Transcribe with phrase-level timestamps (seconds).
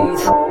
[0.00, 0.43] 一次。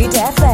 [0.00, 0.49] Mood FM.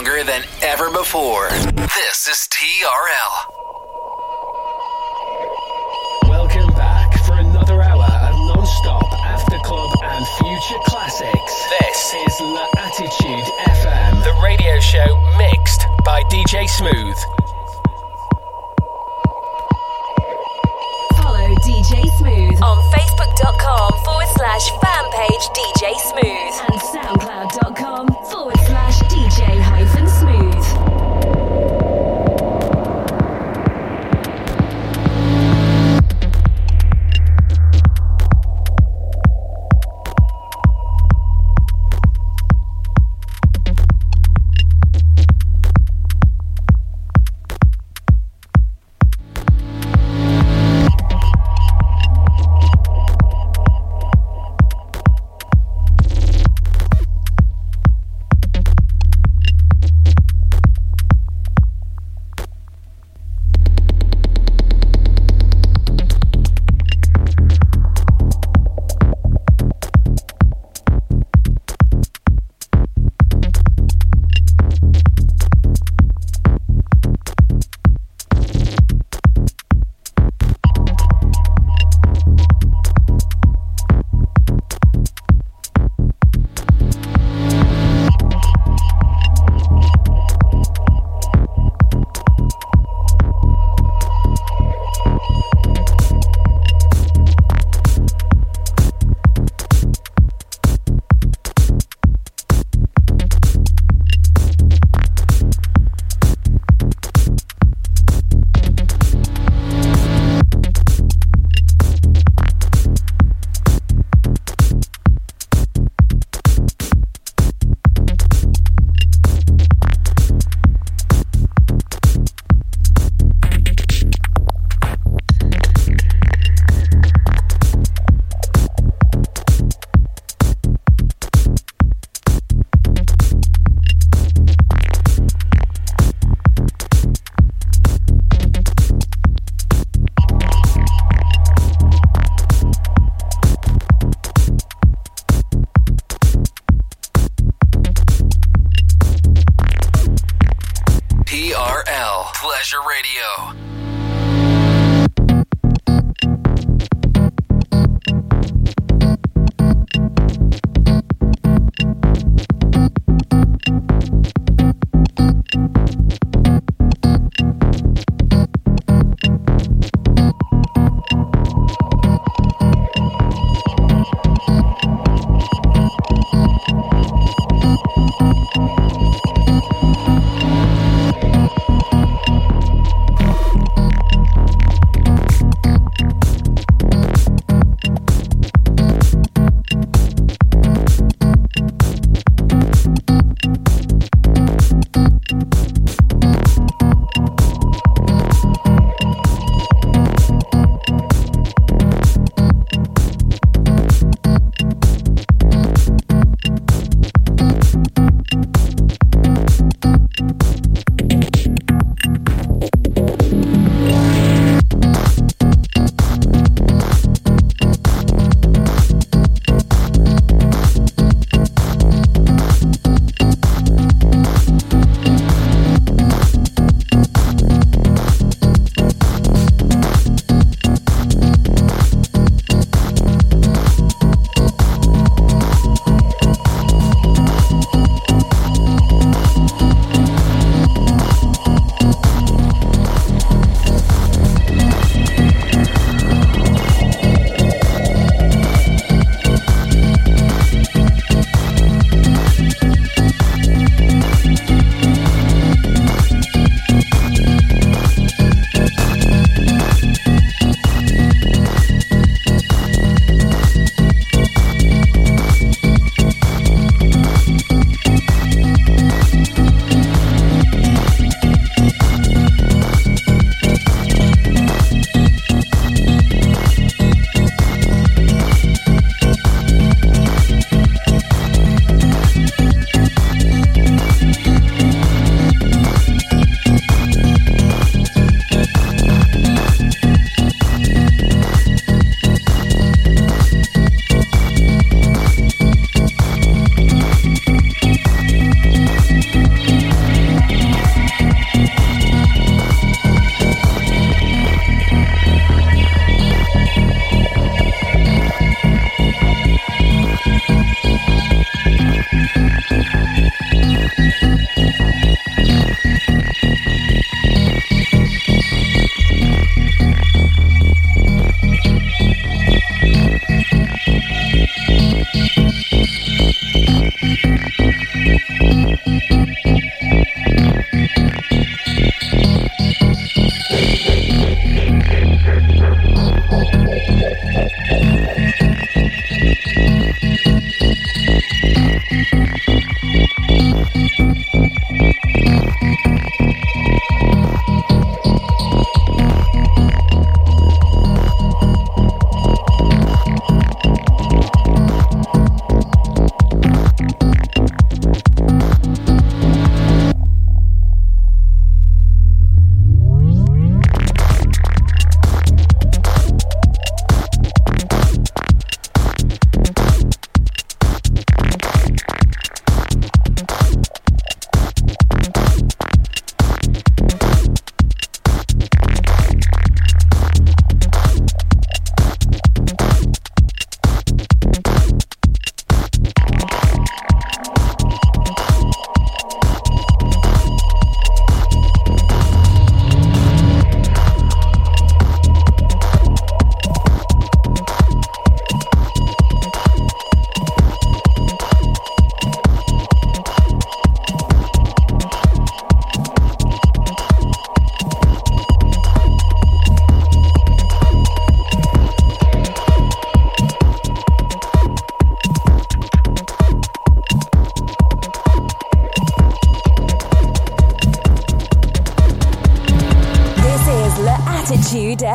[0.00, 1.48] Stronger than ever before.
[1.76, 3.34] This is TRL.
[6.26, 11.52] Welcome back for another hour of non-stop after club and future classics.
[11.80, 17.18] This is La Attitude FM, the radio show mixed by DJ Smooth.
[21.16, 28.09] Follow DJ Smooth on Facebook.com forward slash fan page DJ Smooth and SoundCloud.com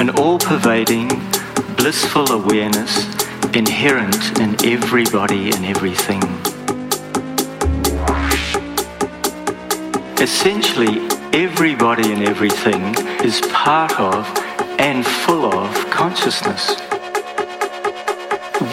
[0.00, 1.08] an all pervading,
[1.76, 3.04] blissful awareness
[3.54, 6.22] inherent in everybody and everything.
[10.18, 14.26] Essentially, everybody and everything is part of
[14.78, 16.80] and full of consciousness.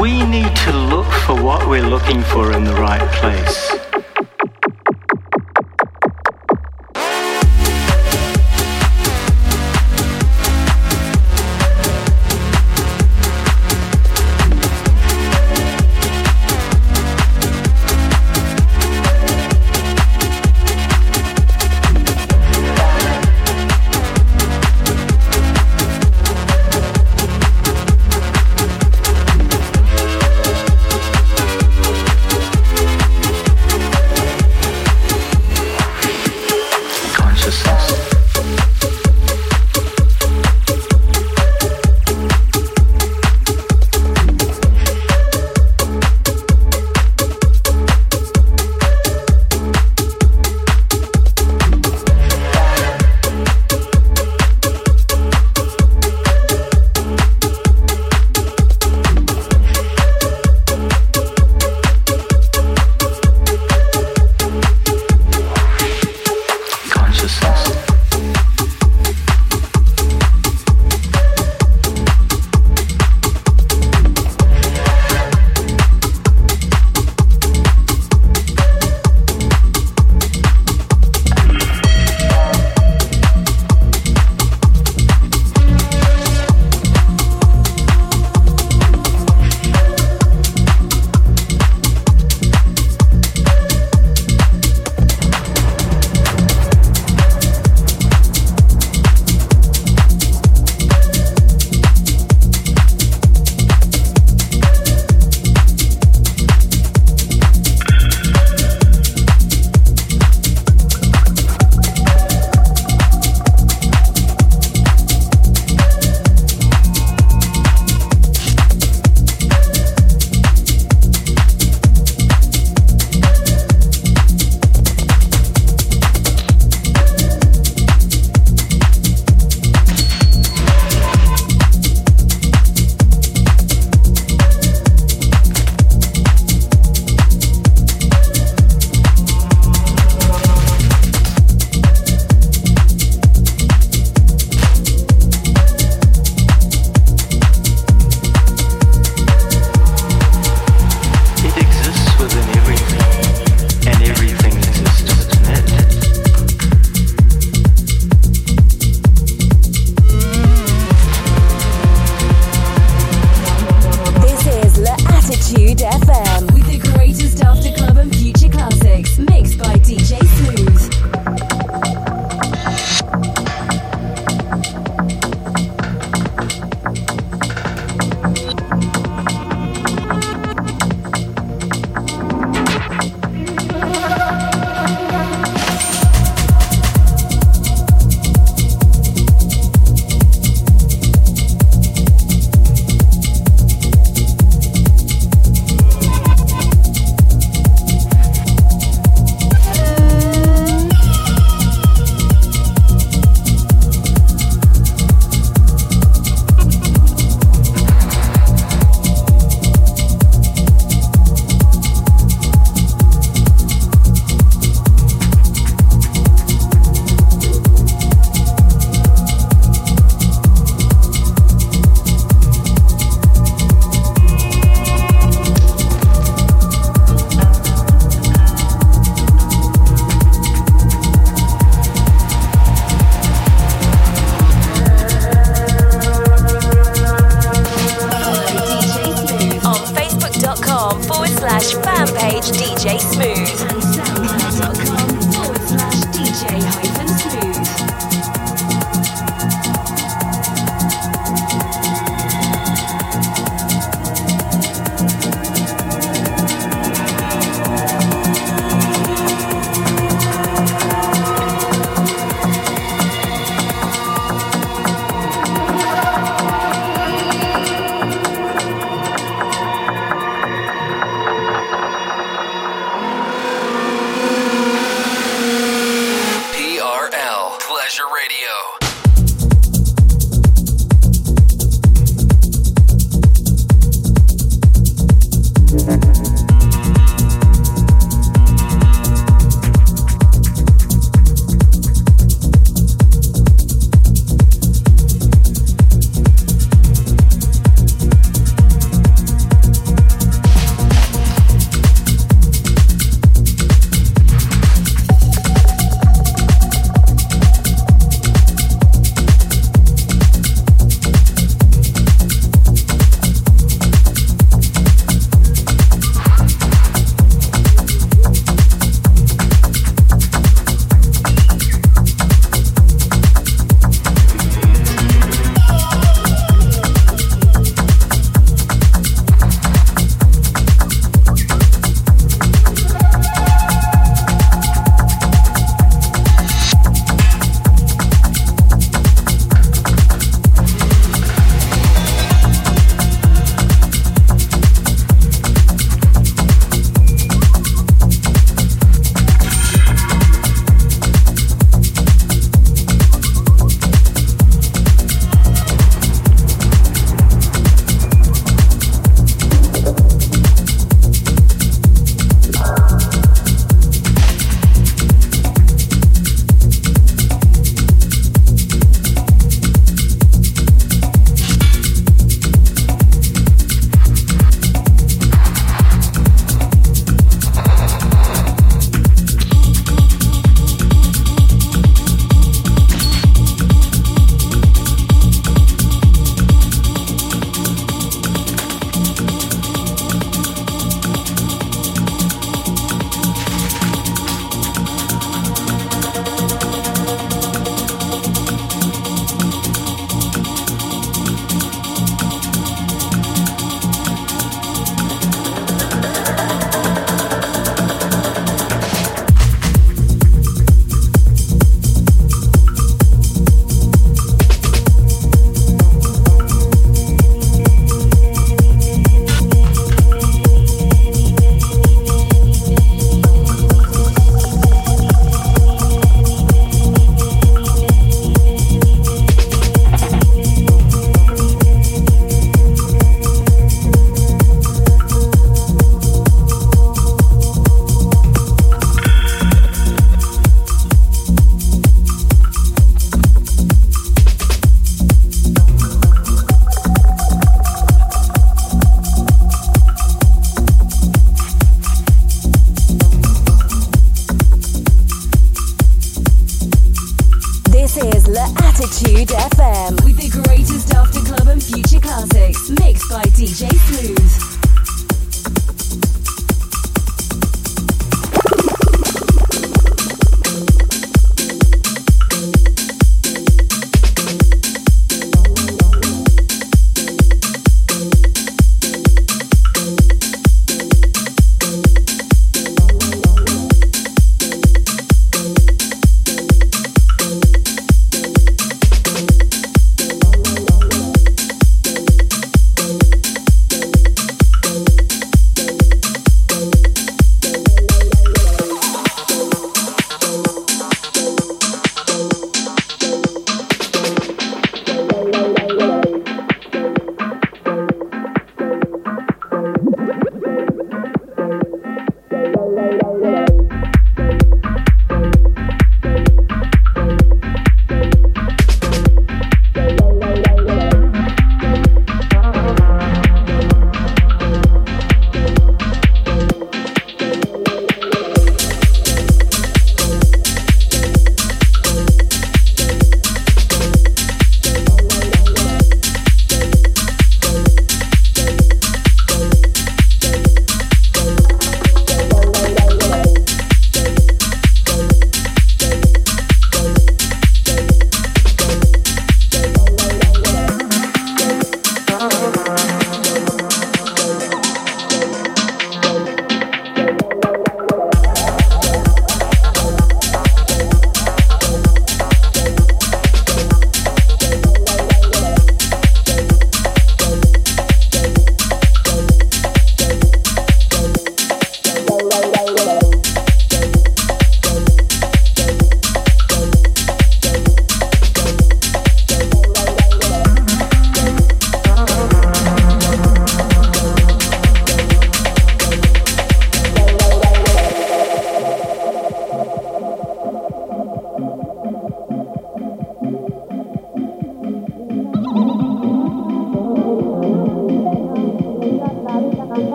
[0.00, 3.79] We need to look for what we're looking for in the right place.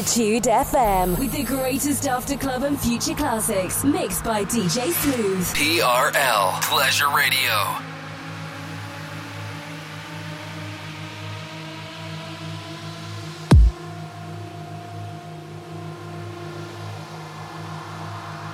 [0.00, 5.46] La FM with the greatest after club and future classics mixed by DJ Smooth.
[5.48, 7.52] TRL Pleasure Radio.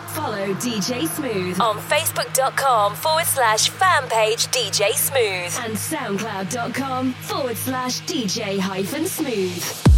[0.08, 8.00] Follow DJ Smooth on Facebook.com forward slash fan page DJ Smooth and SoundCloud.com forward slash
[8.00, 9.95] DJ hyphen smooth.